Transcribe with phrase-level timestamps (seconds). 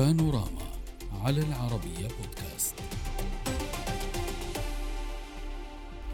[0.00, 0.66] بانوراما
[1.24, 2.74] على العربية بودكاست.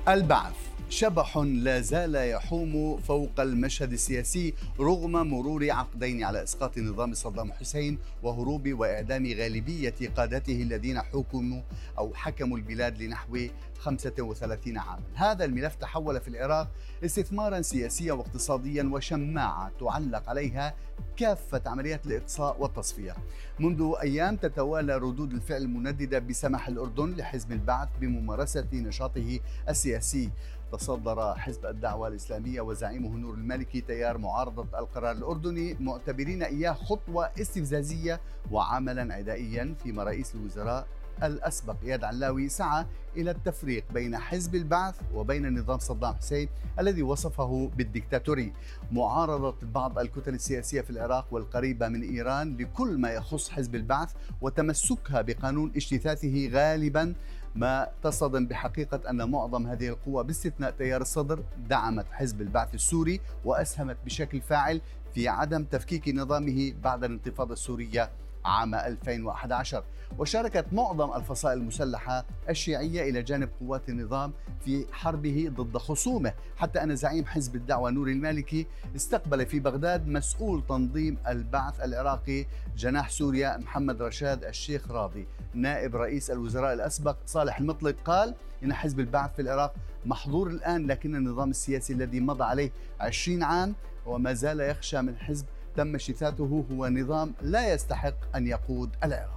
[0.08, 0.54] البعث.
[0.88, 7.99] شبح لا زال يحوم فوق المشهد السياسي رغم مرور عقدين على إسقاط نظام صدام حسين
[8.22, 11.62] وهروب وإعدام غالبية قادته الذين حكموا
[11.98, 13.38] أو حكموا البلاد لنحو
[13.79, 15.03] 35 عاما.
[15.15, 16.69] هذا الملف تحول في العراق
[17.05, 20.75] استثمارا سياسيا واقتصاديا وشماعة تعلق عليها
[21.17, 23.17] كافة عمليات الإقصاء والتصفية.
[23.61, 30.31] منذ أيام تتوالى ردود الفعل المنددة بسماح الأردن لحزب البعث بممارسة نشاطه السياسي.
[30.73, 38.20] تصدر حزب الدعوة الإسلامية وزعيمه نور المالكي تيار معارضة القرار الأردني معتبرين إياه خطوة استفزازية
[38.51, 40.87] وعملا عدائيا فيما رئيس الوزراء
[41.23, 41.77] الأسبق.
[41.83, 46.48] إياد علاوي سعى إلى التفريق بين حزب البعث وبين نظام صدام حسين
[46.79, 48.52] الذي وصفه بالديكتاتوري.
[48.92, 55.22] معارضة بعض الكتل السياسية في العراق والقريبة من إيران لكل ما يخص حزب البعث وتمسكها
[55.22, 57.14] بقانون اجتثاثه غالبا.
[57.55, 63.97] ما تصدم بحقيقة أن معظم هذه القوى باستثناء تيار الصدر دعمت حزب البعث السوري وأسهمت
[64.05, 64.81] بشكل فاعل
[65.14, 68.11] في عدم تفكيك نظامه بعد الانتفاضة السورية.
[68.47, 69.84] عام 2011
[70.19, 74.33] وشاركت معظم الفصائل المسلحة الشيعية إلى جانب قوات النظام
[74.64, 76.33] في حربه ضد خصومه.
[76.56, 78.66] حتى أن زعيم حزب الدعوة نور المالكي
[78.97, 85.27] استقبل في بغداد مسؤول تنظيم البعث العراقي جناح سوريا محمد رشاد الشيخ راضي.
[85.55, 89.75] نائب رئيس الوزراء الأسبق صالح المطلق قال إن حزب البعث في العراق
[90.06, 93.75] محظور الآن لكن النظام السياسي الذي مضى عليه 20 عام
[94.06, 99.36] وما زال يخشى من حزب تم اجتثاثه هو نظام لا يستحق أن يقود العراق.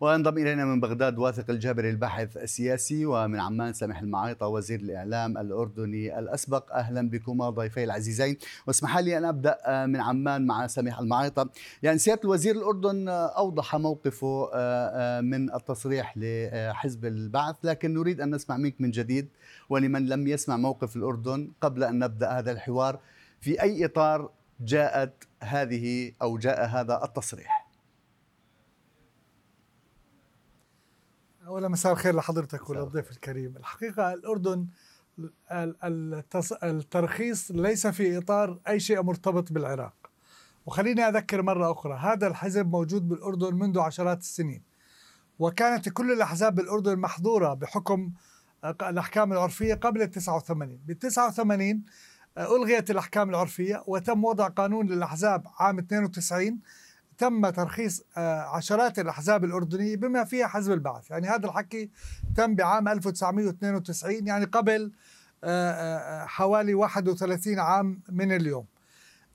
[0.00, 6.18] وانضم إلينا من بغداد واثق الجابري الباحث السياسي ومن عمان سامح المعايطه وزير الإعلام الأردني
[6.18, 6.72] الأسبق.
[6.72, 8.36] أهلا بكما ضيفي العزيزين.
[8.66, 11.50] واسمح لي أن أبدأ من عمان مع سامح المعايطه
[11.82, 14.50] يعني سيادة الوزير الأردن أوضح موقفه
[15.20, 19.28] من التصريح لحزب البعث لكن نريد أن نسمع منك من جديد
[19.68, 23.00] ولمن لم يسمع موقف الأردن قبل أن نبدأ هذا الحوار.
[23.40, 24.30] في أي إطار
[24.60, 27.68] جاءت هذه أو جاء هذا التصريح.
[31.46, 33.56] اولا مساء الخير لحضرتك وللضيف الكريم.
[33.56, 34.66] الحقيقة الأردن
[36.62, 39.94] الترخيص ليس في إطار أي شيء مرتبط بالعراق.
[40.66, 44.62] وخليني أذكر مرة أخرى هذا الحزب موجود بالأردن منذ عشرات السنين.
[45.38, 48.12] وكانت كل الأحزاب بالأردن محظورة بحكم
[48.64, 51.84] الأحكام العرفية قبل ال 89 بال 89
[52.38, 56.58] ألغيت الأحكام العرفية وتم وضع قانون للأحزاب عام 92
[57.18, 61.10] تم ترخيص آه، عشرات الأحزاب الأردنية بما فيها حزب البعث.
[61.10, 61.90] يعني هذا الحكي
[62.36, 64.92] تم بعام 1992 يعني قبل
[65.44, 68.66] آه، آه، حوالي 31 عام من اليوم.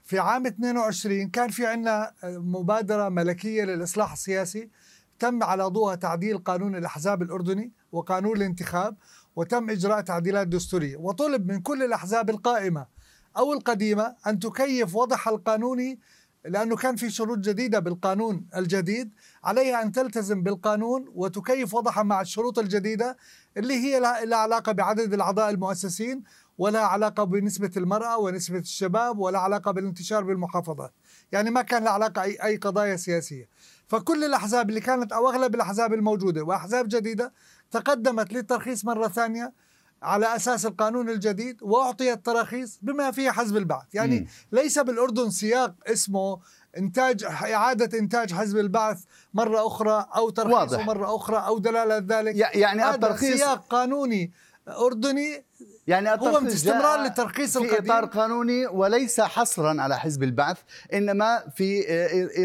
[0.04, 4.70] في عام 22 كان في عندنا مبادرة ملكية للإصلاح السياسي.
[5.20, 8.96] تم على ضوءها تعديل قانون الأحزاب الأردني وقانون الانتخاب
[9.36, 10.98] وتم إجراء تعديلات دستورية.
[10.98, 12.86] وطلب من كل الأحزاب القائمة
[13.38, 16.00] أو القديمة أن تكيف وضعها القانوني
[16.46, 22.60] لأنه كان في شروط جديدة بالقانون الجديد عليها أن تلتزم بالقانون وتكيف وضعها مع الشروط
[22.60, 23.18] الجديدة
[23.58, 26.24] اللي هي لها علاقة بعدد الأعضاء المؤسسين
[26.58, 30.94] ولا علاقة بنسبة المرأة ونسبة الشباب ولا علاقة بالانتشار بالمحافظات.
[31.32, 33.50] يعني ما كان لها علاقة أي, أي قضايا سياسية.
[33.88, 37.34] فكل الأحزاب اللي كانت أو أغلب الأحزاب الموجودة وأحزاب جديدة
[37.74, 39.54] تقدمت للترخيص مرة ثانية
[40.04, 44.28] على أساس القانون الجديد وأعطيت تراخيص بما فيها حزب البعث، يعني م.
[44.52, 46.40] ليس بالأردن سياق اسمه
[46.78, 49.04] إنتاج إعادة إنتاج حزب البعث
[49.34, 52.36] مرة أخرى أو ترخيصه مرة أخرى أو دلالة ذلك.
[52.36, 54.32] يعني الترخيص سياق قانوني
[54.68, 55.46] أردني
[55.88, 57.92] يعني هو استمرار للترخيص في القديم.
[57.92, 60.58] إطار قانوني وليس حصرا على حزب البعث
[60.94, 61.84] إنما في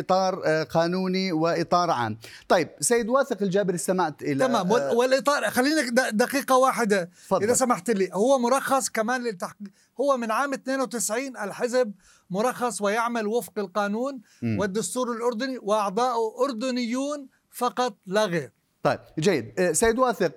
[0.01, 2.19] إطار قانوني وإطار عام.
[2.49, 7.45] طيب سيد واثق الجابر استمعت إلى تمام والإطار خلينا دقيقة واحدة فضل.
[7.45, 9.69] إذا سمحت لي هو مرخص كمان للتحقيق
[10.01, 11.93] هو من عام 92 الحزب
[12.31, 14.59] مرخص ويعمل وفق القانون م.
[14.59, 18.53] والدستور الأردني واعضاؤه أردنيون فقط لا غير.
[18.89, 19.73] طيب جيد.
[19.73, 20.33] سيد واثق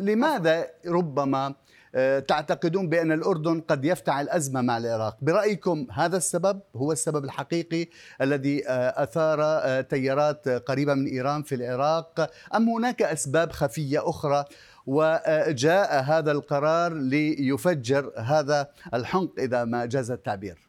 [0.00, 1.54] لماذا ربما
[1.98, 7.86] آه، تعتقدون بأن الأردن قد يفتعل أزمة مع العراق؟ برأيكم هذا السبب هو السبب الحقيقي
[8.20, 14.44] الذي آه، أثار آه، تيارات قريبة من إيران في العراق؟ أم هناك أسباب خفية أخرى؟
[14.86, 20.65] وجاء هذا القرار ليفجر هذا الحنق إذا ما جاز التعبير.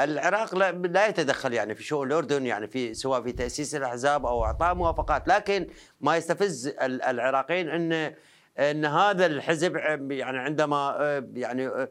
[0.00, 4.44] العراق لا, لا يتدخل يعني في شؤون الأردن يعني في سواء في تأسيس الأحزاب أو
[4.44, 5.66] إعطاء موافقات لكن
[6.00, 8.14] ما يستفز العراقيين ان
[8.58, 9.76] إن هذا الحزب
[10.10, 10.96] يعني عندما
[11.34, 11.88] يعني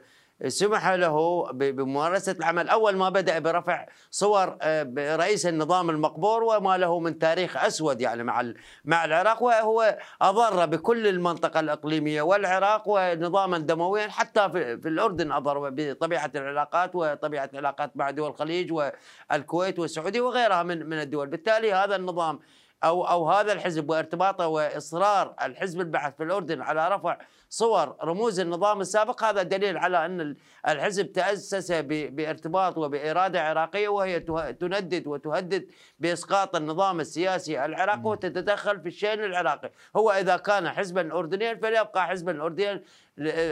[0.48, 2.70] سمح له بممارسة العمل.
[2.70, 8.24] أول ما بدأ برفع صور آه، رئيس النظام المقبور وما له من تاريخ أسود يعني
[8.24, 8.54] مع
[8.86, 16.32] مع العراق وهو أضر بكل المنطقة الإقليمية والعراق ونظاما دمويا حتى في الأردن أضر بطبيعة
[16.36, 21.28] العلاقات وطبيعة العلاقات مع دول الخليج والكويت والسعودية وغيرها من من الدول.
[21.28, 22.40] بالتالي هذا النظام
[22.84, 27.18] أو أو هذا الحزب وارتباطه وإصرار الحزب البعث في الأردن على رفع
[27.50, 30.38] صور رموز النظام السابق هذا دليل على أن ال-
[30.68, 34.20] الحزب تأسس بارتباط وبإرادة عراقية وهي
[34.60, 35.68] تندد وتهدد
[36.00, 42.42] بإسقاط النظام السياسي العراقي وتتدخل في الشأن العراقي، هو إذا كان حزبا اردنيا فليبقى حزبا
[42.44, 42.84] اردنيا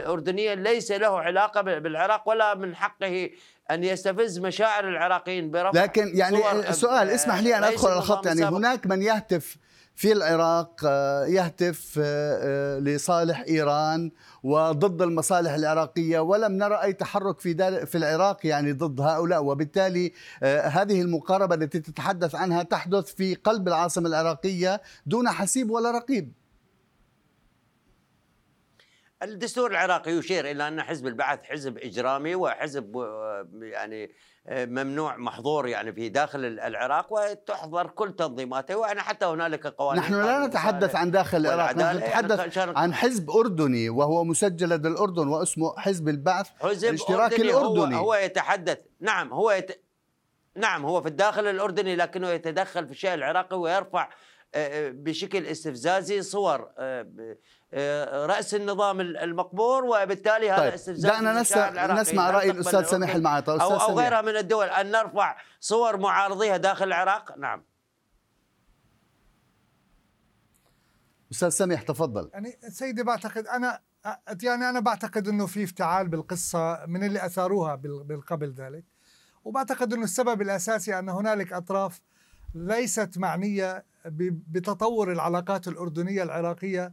[0.06, 3.30] اردنيا ليس له علاقة بالعراق ولا من حقه
[3.70, 8.26] أن يستفز مشاعر العراقيين برفع لكن يعني صور سؤال اسمح لي أن أدخل على الخط.
[8.26, 8.56] يعني السابق.
[8.56, 9.56] هناك من يهتف
[9.94, 14.10] في العراق آه، يهتف آه، آه، لصالح إيران
[14.42, 19.44] وضد المصالح العراقية ولم نرى أي تحرك في دار- في العراق يعني ضد هؤلاء.
[19.44, 20.12] وبالتالي
[20.42, 26.32] هذه المقاربة التي تتحدث عنها تحدث في قلب العاصمة العراقية دون حسيب ولا رقيب.
[29.22, 34.10] الدستور العراقي يشير إلى أن حزب البعث حزب إجرامي وحزب آه، يعني
[34.46, 38.76] آه، ممنوع محظور يعني في داخل العراق وتحظر كل تنظيماته.
[38.76, 41.70] ويعني حتى هنالك قوانين نحن لا نتحدث عن داخل العراق.
[41.70, 47.54] نحن يعني نتحدث عن حزب أردني وهو مسجل لدى الأردن واسمه حزب البعث حزب الاشتراكي
[47.54, 48.78] أردني هو, هو يتحدث.
[49.00, 49.84] نعم هو يت...
[50.56, 54.08] نعم هو في الداخل الأردني لكنه يتدخل في الشأن العراقي ويرفع
[54.54, 56.68] آه، بشكل استفزازي صور
[57.74, 62.00] آه، رأس النظام المقبور وبالتالي هذا طيب استفزاز دعنا نسمع.
[62.00, 64.66] نسمع تقبل الأستاذ سميح الأردن المعاطى أو, غيرها من الدول.
[64.66, 67.64] أن نرفع صور معارضيها داخل العراق؟ نعم.
[71.32, 72.30] أستاذ سميح تفضل.
[72.32, 73.80] يعني سيدي بعتقد أنا
[74.42, 78.84] يعني أنا بعتقد إنه في افتعال بالقصة من اللي أثاروها بال- بال- قبل ذلك.
[79.44, 82.00] وبعتقد إنه السبب الأساسي أن هنالك أطراف
[82.54, 86.92] ليست معنية ب- بتطور العلاقات الأردنية العراقية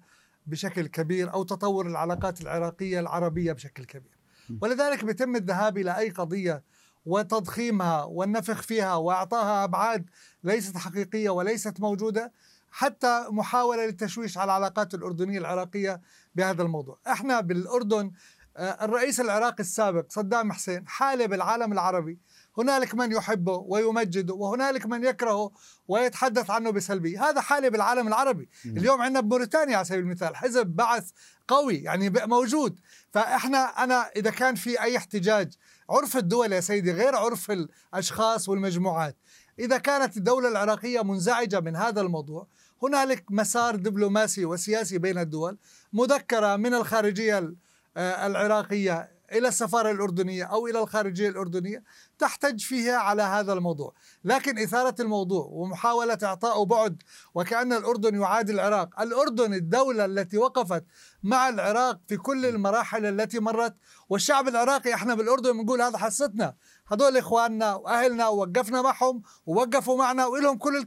[0.49, 4.17] بشكل كبير أو تطور العلاقات العراقية العربية بشكل كبير.
[4.61, 6.63] ولذلك بيتم الذهاب إلى أي قضية
[7.05, 10.09] وتضخيمها والنفخ فيها واعطائها أبعاد
[10.43, 12.31] ليست حقيقية وليست موجودة
[12.71, 16.01] حتى محاولة للتشويش على العلاقات الأردنية العراقية
[16.35, 18.11] بهذا الموضوع، إحنا بالأردن
[18.57, 22.19] آه، الرئيس العراقي السابق صدام حسين حالة بالعالم العربي
[22.59, 25.51] هنالك من يحبه ويمجده وهنالك من يكرهه
[25.88, 27.29] ويتحدث عنه بسلبية.
[27.29, 28.50] هذا حالة بالعالم العربي.
[28.65, 31.09] اليوم عندنا بموريتانيا على سبيل المثال حزب بعث
[31.47, 32.79] قوي يعني موجود.
[33.11, 35.53] فإحنا أنا إذا كان في أي احتجاج
[35.89, 39.15] عرف الدول يا سيدي غير عرف الأشخاص والمجموعات.
[39.59, 42.47] إذا كانت الدولة العراقية منزعجة من هذا الموضوع
[42.83, 45.57] هنالك مسار دبلوماسي وسياسي بين الدول
[45.94, 47.53] مذكرة من الخارجية
[47.97, 51.83] آه، العراقية إلى السفارة الأردنية أو إلى الخارجية الأردنية
[52.19, 53.93] تحتج فيها على هذا الموضوع.
[54.23, 57.01] لكن إثارة الموضوع ومحاولة إعطائه بعد
[57.33, 60.85] وكأن الأردن يعادي العراق الأردن الدولة التي وقفت
[61.23, 63.75] مع العراق في كل المراحل التي مرت
[64.09, 66.55] والشعب العراقي إحنا بالأردن بنقول هذا حصتنا.
[66.87, 70.77] هذول إخواننا وأهلنا ووقفنا معهم ووقفوا معنا وإلهم كل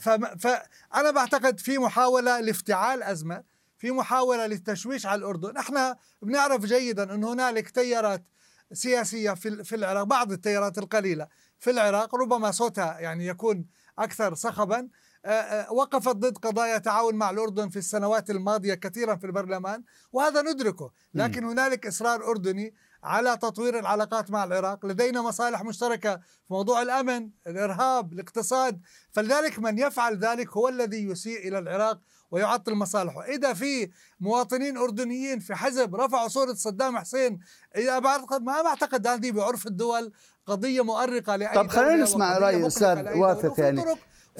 [0.00, 3.42] فم- فأنا بعتقد في محاولة لافتعال أزمة
[3.80, 5.56] في محاولة للتشويش على الأردن.
[5.56, 8.24] إحنا بنعرف جيدا أن هنالك تيارات
[8.72, 11.26] سياسية في في العراق بعض التيارات القليلة
[11.58, 13.66] في العراق ربما صوتها يعني يكون
[13.98, 14.88] أكثر صخبا.
[15.24, 20.42] آه، آه، وقفت ضد قضايا تعاون مع الأردن في السنوات الماضية كثيرا في البرلمان وهذا
[20.42, 20.90] ندركه.
[21.14, 24.86] لكن هنالك إصرار أردني على تطوير العلاقات مع العراق.
[24.86, 28.80] لدينا مصالح مشتركة في موضوع الأمن الإرهاب الاقتصاد.
[29.12, 35.38] فلذلك من يفعل ذلك هو الذي يسيء إلى العراق ويعطل مصالحه إذا في مواطنين أردنيين
[35.40, 37.38] في حزب رفعوا صورة صدام حسين
[37.76, 40.12] إذا بعتقد ما بعتقد هذه بعرف الدول
[40.46, 43.18] قضية مؤرقة لأي طب خلينا نسمع رأي أستاذ.
[43.18, 43.84] واثق يعني.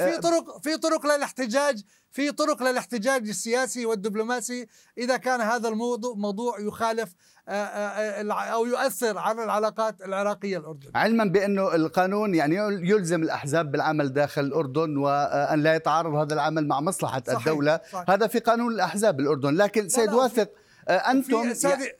[0.04, 4.66] في طرق في طرق للاحتجاج في طرق للاحتجاج السياسي والدبلوماسي.
[4.98, 7.14] إذا كان هذا الموضوع موضوع يخالف
[7.48, 10.92] أو يؤثر على العلاقات العراقية الأردنية.
[10.94, 12.56] علما بأنه القانون يعني
[12.90, 17.80] يلزم الأحزاب بالعمل داخل الأردن وأن لا يتعارض هذا العمل مع مصلحة صحيح، الدولة.
[17.92, 18.10] صحيح.
[18.10, 20.50] هذا في قانون الأحزاب بالأردن لكن سيد واثق
[20.88, 21.92] أنتم في سادي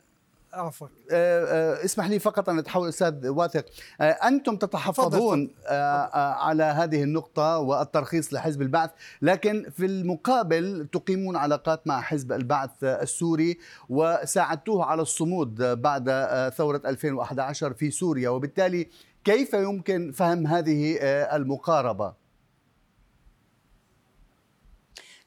[0.53, 0.89] عفوا.
[1.11, 3.65] آه، آه، اسمح لي فقط أن أتحول أستاذ واثق.
[4.01, 5.51] آه، أنتم تتحفظون
[6.15, 8.91] على هذه النقطة والترخيص لحزب البعث
[9.23, 16.05] لكن في المقابل تقيمون علاقات مع حزب البعث السوري وساعدتوه على الصمود بعد
[16.57, 18.29] ثورة 2011 في سوريا.
[18.29, 18.89] وبالتالي
[19.25, 20.97] كيف يمكن فهم هذه
[21.37, 22.20] المقاربة؟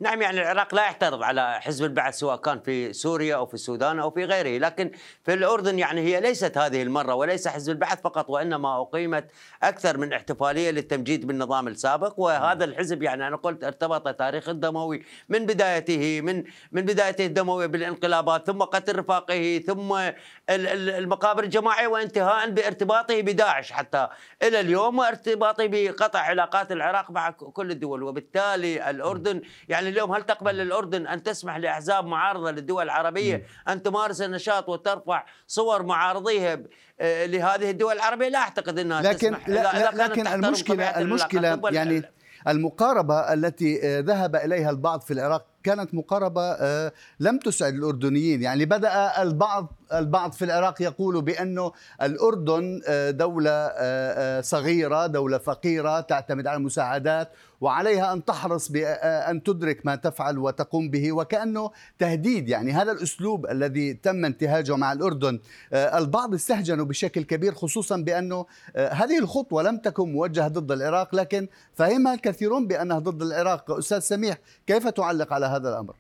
[0.04, 4.00] نعم يعني العراق لا يعترض على حزب البعث سواء كان في سوريا أو في السودان
[4.00, 4.58] أو في غيره.
[4.58, 4.92] لكن
[5.24, 9.32] في الأردن يعني هي ليست هذه المرة وليس حزب البعث فقط وإنما أقيمت
[9.64, 12.20] أكثر من احتفالية للتمجيد بالنظام السابق.
[12.20, 18.48] وهذا الحزب يعني أنا قلت ارتبط تاريخ الدموي من بدايته من من بدايته الدموية بالانقلابات
[18.48, 20.12] ثم قتل رفاقه ثم
[20.50, 24.08] المقابر الجماعية وانتهاء بارتباطه بداعش حتى
[24.44, 28.04] إلى اليوم وارتباطه بقطع علاقات العراق مع كل الدول.
[28.04, 34.22] وبالتالي الأردن يعني اليوم هل تقبل الاردن أن تسمح لأحزاب معارضة للدول العربية أن تمارس
[34.22, 36.60] النشاط وترفع صور معارضيها
[37.00, 39.50] آه، لهذه الدول العربية؟ لا أعتقد إنها لكن تسمح.
[39.50, 42.04] لا لا لكن المشكلة المشكلة يعني
[42.48, 48.42] المقاربة التي ذهب إليها البعض في العراق كانت مقاربة آه، لم تسعد الأردنيين.
[48.42, 56.00] يعني بدأ البعض البعض في العراق يقول بأنه الأردن آه، دولة آه، صغيرة دولة فقيرة
[56.00, 62.50] تعتمد على المساعدات وعليها أن تحرص بأن تدرك ما تفعل وتقوم به وكأنه تهديد.
[62.50, 65.40] يعني هذا الأسلوب الذي تم انتهاجه مع الأردن
[65.74, 72.14] البعض استهجنوا بشكل كبير خصوصا بأنه هذه الخطوة لم تكن موجهة ضد العراق لكن فهمها
[72.14, 73.72] الكثيرون بأنها ضد العراق.
[73.72, 75.96] أستاذ سميح كيف تعلق على هذا الأمر؟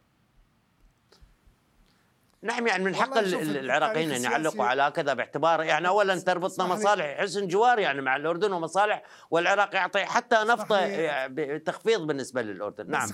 [2.42, 7.48] نعم يعني من حق العراقيين ان يعلقوا على كذا باعتبار يعني اولا تربطنا مصالح حسن
[7.48, 12.92] جوار يعني مع الأردن ومصالح والعراق يعطي حتى نفطه يعني تخفيض بالنسبة للأردن.
[12.92, 13.10] نعم.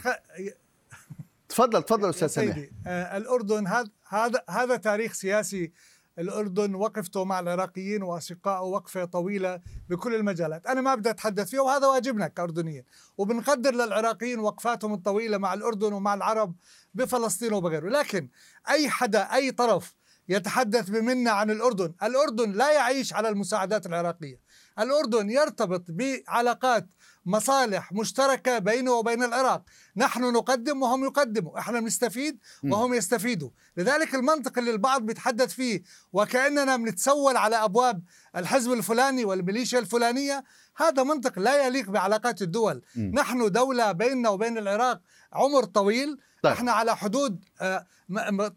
[1.50, 2.58] تفضل تفضل أستاذ سميح.
[2.88, 5.72] آه الأردن هذا هذا هذا تاريخ سياسي
[6.20, 10.68] الأردن وقفته مع العراقيين وأشقائه وقفة طويلة بكل المجالات.
[10.68, 12.84] أنا ما بدي أتحدث فيها وهذا واجبنا كأردنيين.
[13.18, 16.56] وبنقدر للعراقيين وقفاتهم الطويلة مع الأردن ومع العرب
[16.94, 17.90] بفلسطين وبغيره.
[17.90, 18.30] لكن
[18.70, 19.96] أي حدا أي طرف
[20.30, 24.40] يتحدث بمنا عن الأردن الأردن لا يعيش على المساعدات العراقية.
[24.80, 26.88] الأردن يرتبط بعلاقات
[27.26, 29.64] مصالح مشتركة بينه وبين العراق.
[29.98, 31.60] نحن نقدم وهم يقدموا.
[31.60, 33.50] إحنا بنستفيد وهم يستفيدوا.
[33.78, 35.84] لذلك المنطق اللي البعض بيتحدث فيه
[36.14, 38.04] وكأننا بنتسول على أبواب
[38.36, 40.44] الحزب الفلاني والميليشيا الفلانية
[40.76, 42.82] هذا منطق لا يليق بعلاقات الدول.
[42.96, 43.02] م.
[43.20, 45.02] نحن دولة بيننا وبين العراق
[45.34, 46.18] عمر طويل.
[46.44, 46.54] طيب.
[46.54, 47.86] إحنا على حدود آه،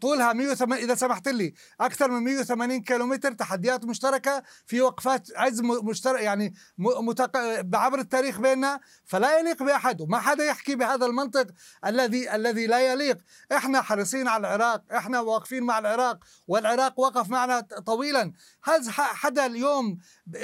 [0.01, 6.21] طولها 180 إذا سمحت لي أكثر من 180 كيلومتر تحديات مشتركة في وقفات عز مشترك
[6.21, 7.37] يعني متق...
[7.73, 11.47] عبر التاريخ بيننا فلا يليق بأحد وما حدا يحكي بهذا المنطق
[11.85, 13.17] الذي الذي لا يليق.
[13.51, 18.33] إحنا حريصين على العراق إحنا واقفين مع العراق والعراق وقف معنا طويلا.
[18.63, 19.97] هذا حدا اليوم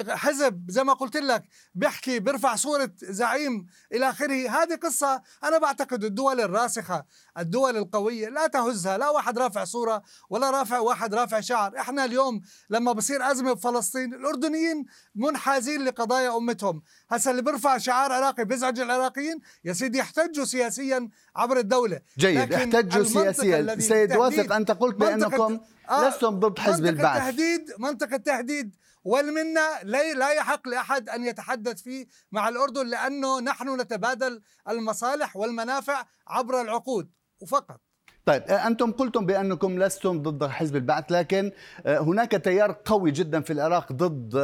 [0.09, 1.43] حزب زي ما قلت لك
[1.75, 4.49] بيحكي بيرفع صورة زعيم إلى آخره.
[4.49, 7.05] هذه قصة أنا بعتقد الدول الراسخة
[7.39, 11.79] الدول القوية لا تهزها لا واحد رافع صورة ولا رافع واحد رافع شعر.
[11.79, 16.81] إحنا اليوم لما بصير أزمة بفلسطين الأردنيين منحازين لقضايا أمتهم.
[17.09, 22.01] هسا اللي بيرفع شعار عراقي بيزعج العراقيين يا سيدي يحتجوا سياسيا عبر الدولة.
[22.17, 23.79] جيد احتجوا سياسيا.
[23.79, 27.21] سيد واثق أنت قلت بأنكم آه لستم ضد حزب البعث.
[27.21, 28.75] التهديد منطق التهديد.
[29.03, 36.61] والمنة لا يحق لأحد أن يتحدث فيه مع الأردن لأنه نحن نتبادل المصالح والمنافع عبر
[36.61, 37.09] العقود.
[37.41, 37.81] وفقط.
[38.25, 41.51] طيب آه، أنتم قلتم بأنكم لستم ضد حزب البعث لكن
[41.85, 44.35] آه، هناك تيار قوي جدا في العراق ضد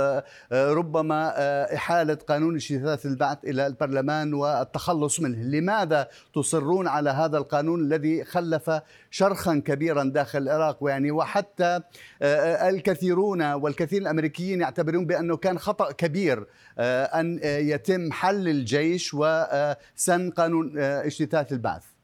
[0.52, 1.34] آه، ربما
[1.76, 8.72] إحالة قانون اجتثاث البعث إلى البرلمان والتخلص منه، لماذا تصرون على هذا القانون الذي خلف
[9.12, 11.80] شرخا كبيرا داخل العراق؟ ويعني وحتى
[12.22, 16.48] الكثيرون والكثير الأمريكيين يعتبرون بأنه كان خطأ كبير
[16.80, 21.95] أن يتم حل الجيش وسن قانون اجتثاث البعث.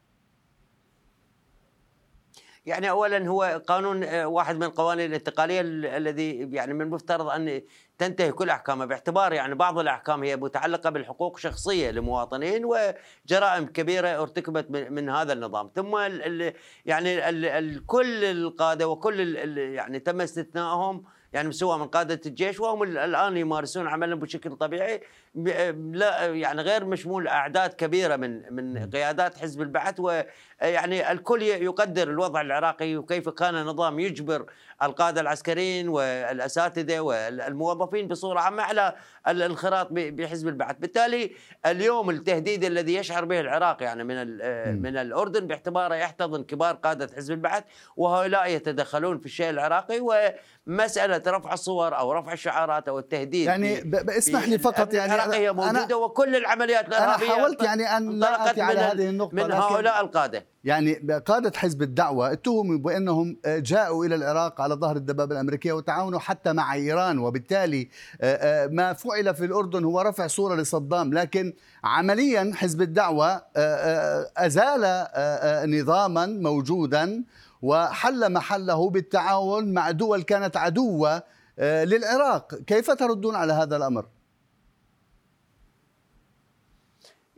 [2.72, 5.62] يعني اولا هو قانون آه، واحد من القوانين الانتقالية
[5.98, 7.62] الذي يعني من المفترض أن
[7.98, 14.72] تنتهي كل احكامه باعتبار يعني بعض الأحكام هي متعلقة بالحقوق الشخصية للمواطنين وجرائم كبيرة ارتكبت
[14.72, 15.72] من هذا النظام.
[15.76, 16.54] ثم ال
[16.86, 23.38] يعني ال كل القادة وكل يعني تم استثنائهم يعني سواء من قادة الجيش وهم الآن
[23.38, 25.02] يمارسون عملهم بشكل طبيعي
[25.36, 32.42] لا يعني غير مشمول أعداد كبيرة من من قيادات حزب البعث ويعني الكل يقدر الوضع
[32.42, 34.46] العراقي وكيف كان النظام يجبر
[34.84, 38.96] القادة العسكريين والأساتذة والموظفين بصورة عامة على
[39.28, 41.32] الانخراط بحزب البعث، بالتالي
[41.66, 44.28] اليوم التهديد الذي يشعر به العراق يعني من
[44.82, 47.64] من الأردن باعتباره يحتضن كبار قادة حزب البعث
[47.98, 50.36] وهؤلاء يتدخلون في الشيء العراقي
[50.68, 55.50] مساله رفع الصور أو رفع الشعارات أو التهديد يعني اسمح لي فقط يعني العراق هي
[55.50, 60.02] أنا- موجودة وكل العمليات الإرهابية حاولت يعني أن لا آتي على هذه النقطة من هؤلاء
[60.02, 60.94] القادة يعني
[61.26, 66.74] قادة حزب الدعوة اتهموا بأنهم جاءوا إلى العراق على ظهر الدبابة الأمريكية وتعاونوا حتى مع
[66.74, 67.90] إيران وبالتالي
[68.22, 68.36] آه،
[68.66, 75.08] آه، ما فعل في الأردن هو رفع صورة لصدام لكن عمليا حزب الدعوة آه، أزال
[75.80, 77.24] نظاما موجودا
[77.62, 81.24] وحل محله بالتعاون مع دول كانت عدوة
[81.62, 84.06] للعراق كيف تردون على هذا الأمر؟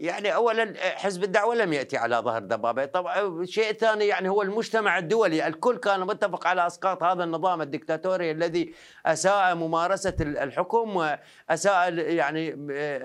[0.03, 2.85] يعني اولا حزب الدعوة لم يأتي على ظهر دبابة.
[2.85, 8.31] طبعا الشيء الثاني يعني هو المجتمع الدولي الكل كان متفق على أسقاط هذا النظام الدكتاتوري
[8.31, 8.73] الذي
[9.05, 12.55] أساء ممارسة الحكم وأساء يعني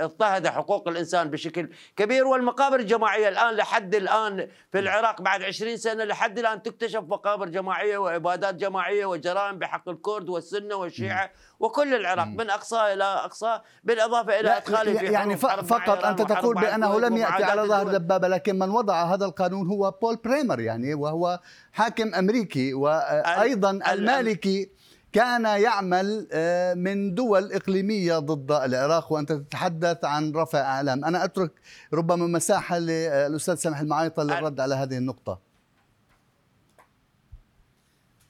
[0.04, 2.26] اضطهد حقوق الإنسان بشكل كبير.
[2.26, 7.98] والمقابر الجماعية الآن لحد الآن في العراق بعد 20 سنة لحد الآن تكتشف مقابر جماعية
[7.98, 14.56] وعبادات جماعية وجرائم بحق الكرد والسنة والشيعة وكل العراق من أقصى إلى أقصى بالإضافة إلى
[14.56, 17.92] ادخاله في يعني فقط أنت تقول مع الكويت لم يأتي على ظهر.
[17.98, 21.40] دبابة لكن من وضع هذا القانون هو بول بريمر يعني وهو
[21.72, 24.70] حاكم أمريكي وأيضا ال- المالكي
[25.12, 31.52] كان يعمل آه، من دول إقليمية ضد العراق وأنت تتحدث عن رفع أعلام أنا أترك
[31.94, 35.38] ربما مساحة للأستاذ سامح المعايطه للرد على هذه النقطة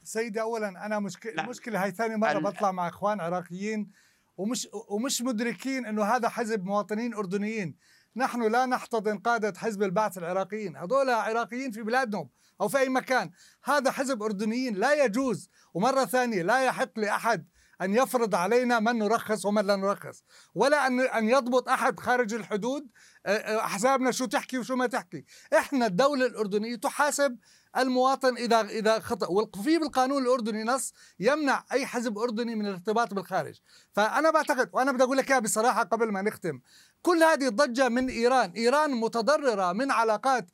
[0.05, 1.45] سيدي اولا أنا مشكله نعم.
[1.45, 3.91] المشكلة هاي ثاني مرة بطلع مع إخوان عراقيين
[4.37, 7.75] ومش ومش مدركين إنه هذا حزب مواطنين أردنيين
[8.17, 10.77] نحن لا نحتضن قادة حزب البعث العراقيين.
[10.77, 12.29] هذول عراقيين في بلادهم
[12.61, 13.31] أو في أي مكان.
[13.65, 17.47] هذا حزب اردنيين لا يجوز ومرة ثانية لا يحق لأحد
[17.83, 20.25] أن يفرض علينا من نرخص ومن لا نرخص
[20.55, 22.87] ولا أن أن يضبط أحد خارج الحدود.
[23.27, 25.25] احزابنا شو تحكي وشو ما تحكي.
[25.59, 27.39] إحنا الدولة الأردنية تحاسب
[27.77, 29.27] المواطن إذا إذا خطأ.
[29.27, 33.61] وفي بالقانون الأردني نص يمنع أي حزب أردني من الارتباط بالخارج.
[33.93, 36.61] فأنا بعتقد وأنا بدي أقول لك إياها بصراحة قبل ما نختم
[37.03, 38.51] كل هذه الضجة من إيران.
[38.51, 40.51] إيران متضررة من علاقات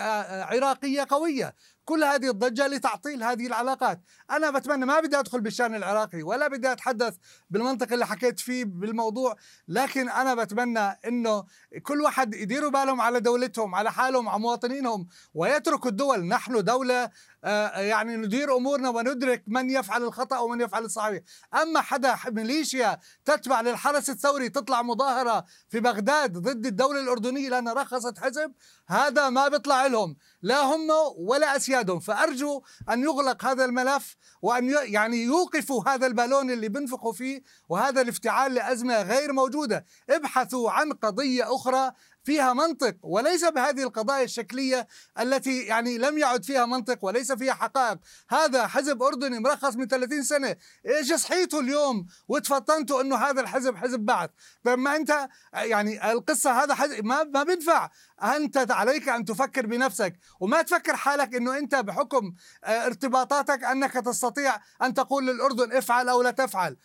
[0.00, 1.54] آه، عراقية قوية.
[1.90, 4.00] كل هذه الضجة لتعطيل هذه العلاقات.
[4.30, 7.16] أنا بتمنى ما بدي أدخل بالشأن العراقي ولا بدي أتحدث
[7.50, 9.36] بالمنطق اللي حكيت فيه بالموضوع
[9.68, 11.44] لكن أنا بتمنى إنه
[11.82, 16.28] كل واحد يديروا بالهم على دولتهم على حالهم على مواطنينهم ويتركوا الدول.
[16.28, 17.10] نحن دولة
[17.44, 21.22] آه، يعني ندير أمورنا وندرك من يفعل الخطأ ومن يفعل الصحيح.
[21.62, 28.18] أما حدا ميليشيا تتبع للحرس الثوري تطلع مظاهرة في بغداد ضد الدولة الأردنية لأنها رخصت
[28.18, 28.52] حزب
[28.86, 30.16] هذا ما بيطلع لهم.
[30.42, 32.00] لا هم ولا أسيادهم.
[32.00, 38.54] فأرجو أن يغلق هذا الملف وأن يعني يوقفوا هذا البالون اللي بينفخوا فيه وهذا الافتعال
[38.54, 39.84] لأزمة غير موجودة.
[40.10, 41.92] ابحثوا عن قضية أخرى
[42.30, 44.86] فيها منطق وليس بهذه القضايا الشكلية
[45.20, 47.98] التي يعني لم يعد فيها منطق وليس فيها حقائق.
[48.28, 50.56] هذا حزب أردني مرخص من 30 سنة.
[50.86, 54.30] إيش صحيتوا اليوم وتفطنتوا أنه هذا الحزب حزب بعث؟
[54.64, 57.90] طيب ما أنت يعني القصة هذا حزب ما, ما بينفع.
[58.22, 64.60] أنت عليك أن تفكر بنفسك وما تفكر حالك أنه أنت بحكم آه، ارتباطاتك أنك تستطيع
[64.82, 66.76] أن تقول للأردن افعل أو لا تفعل.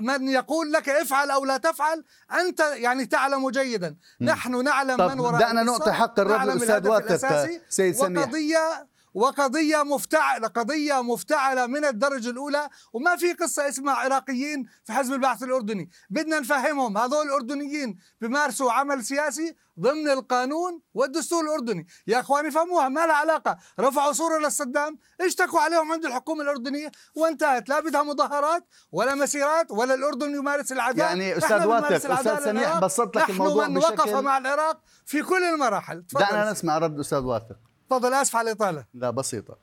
[0.00, 3.96] من يقول لك افعل أو لا تفعل أنت يعني تعلم جيدا.
[4.20, 8.22] نحن نعلم طب من وراء دعنا نعطي حق الهدف واثق، الأساسي، سيد سميح.
[8.22, 8.86] وقضية
[9.18, 12.68] وقضية مفتعلة قضية مفتعلة من الدرجة الأولى.
[12.92, 15.90] وما في قصة اسمها عراقيين في حزب البعث الأردني.
[16.10, 16.98] بدنا نفهمهم.
[16.98, 21.86] هذول الأردنيين بمارسوا عمل سياسي ضمن القانون والدستور الأردني.
[22.06, 23.56] يا أخواني فهموها ما لها علاقة.
[23.80, 27.68] رفعوا صورة لصدام اشتكوا عليهم عند الحكومة الأردنية وانتهت.
[27.68, 31.04] لا بدها مظاهرات ولا مسيرات ولا الأردن يمارس العدالة.
[31.04, 32.78] يعني أستاذ واثق، أستاذ سميح.
[32.78, 36.04] بسط لك الموضوع نحن من وقف بشكل- مع العراق في كل المراحل.
[36.12, 38.84] دعنا نسمع رد أستاذ واثق تفضل آسف على الإطالة.
[38.94, 39.56] لا بسيطة.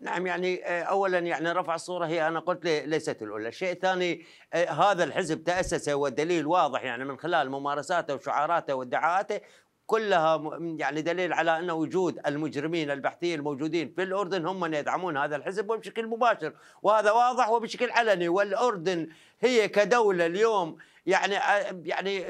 [0.00, 4.24] نعم يعني آه، اولا يعني رفع الصورة هي أنا قلت لي- ليست الأولى، الشيء الثاني
[4.52, 9.40] آه، هذا الحزب تأسس والدليل واضح يعني من خلال ممارساته وشعاراته وادعاءاته
[9.86, 15.36] كلها يعني دليل على أن وجود المجرمين البحثيين الموجودين في الأردن هم من يدعمون هذا
[15.36, 16.52] الحزب وبشكل مباشر.
[16.82, 19.08] وهذا واضح وبشكل علني والأردن
[19.40, 22.24] هي كدولة اليوم يعني آه، يعني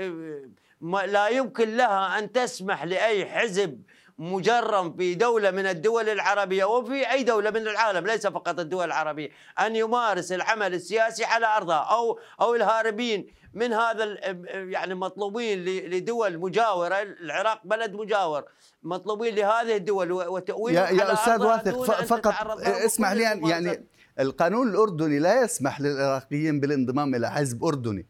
[0.83, 3.83] لا يمكن لها أن تسمح لأي حزب
[4.18, 9.31] مجرم في دولة من الدول العربية وفي أي دولة من العالم ليس فقط الدول العربية
[9.61, 14.05] أن يمارس العمل السياسي على أرضها أو أو الهاربين من هذا
[14.55, 18.45] يعني مطلوبين لدول مجاورة العراق بلد مجاور
[18.83, 23.47] مطلوبين لهذه الدول و- وتأويلهم يا يا أستاذ أرضها واثق أن فقط اسمح لي أن-.
[23.49, 23.87] يعني
[24.21, 28.07] القانون الأردني لا يسمح للعراقيين بالانضمام إلى حزب أردني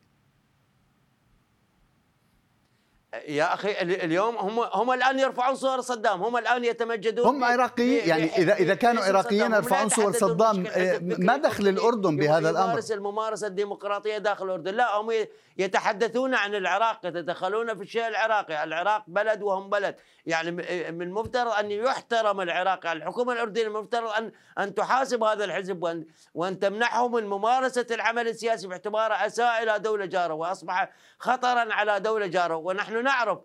[3.29, 8.09] يا أخي ال- اليوم هم هم الآن يرفعون صور صدام هم الآن يتمجدون هم عراقيين
[8.09, 12.69] يعني إذا إذا كانوا عراقيين يرفعون صور صدام آه، ما دخل الأردن بهذا الأمر.
[12.69, 14.75] يمارس الممارسة الديمقراطية داخل الأردن.
[14.75, 15.11] لا هم
[15.59, 18.65] يتحدثون عن العراق يتدخلون في الشيء العراقي.
[18.65, 19.97] العراق بلد وهم بلد.
[20.27, 20.55] يعني م-
[20.95, 22.87] من المفترض أن يحترم العراق.
[22.87, 26.05] الحكومة الأردنية المفترض أن أن تحاسب هذا الحزب وأن
[26.35, 32.27] وأن تمنحه من ممارسة العمل السياسي باعتباره أساء إلى دولة جاره وأصبح خطرا على دولة
[32.27, 32.57] جاره.
[32.57, 33.39] ونحن نعرف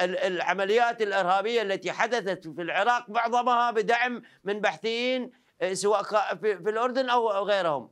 [0.00, 5.30] ال- العمليات الإرهابية التي حدثت في العراق معظمها بدعم من بحثيين
[5.62, 6.02] آه، سواء
[6.40, 7.88] في الأردن أو غيرهم.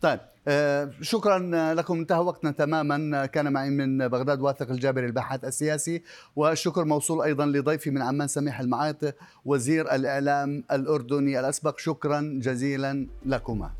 [0.00, 1.38] طيب آه، شكرا
[1.74, 1.98] لكم.
[1.98, 3.26] انتهى وقتنا تماما.
[3.26, 6.02] كان معي من بغداد واثق الجابري الباحث السياسي
[6.36, 9.12] والشكر موصول أيضا لضيفي من عمان سميح المعاطي
[9.44, 11.78] وزير الإعلام الأردني الأسبق.
[11.78, 13.70] شكرا جزيلا لكما.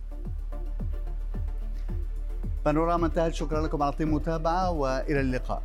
[2.65, 3.35] بانوراما انتهت.
[3.35, 5.63] شكرا لكم على طيب متابعة وإلى اللقاء.